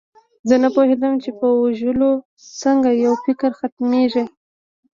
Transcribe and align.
زه 0.47 0.55
نه 0.63 0.69
پوهېدم 0.75 1.13
چې 1.23 1.29
په 1.39 1.47
وژلو 1.61 2.11
څنګه 2.61 2.89
یو 3.05 3.13
فکر 3.25 3.49
ختمیږي 3.59 4.23